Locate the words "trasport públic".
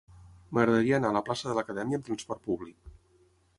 2.09-2.93